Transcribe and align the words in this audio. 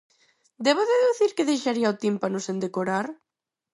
Debo 0.65 0.81
deducir 0.91 1.31
que 1.35 1.47
deixaría 1.51 1.93
o 1.93 1.99
tímpano 2.03 2.39
sen 2.45 2.57
decorar? 2.65 3.05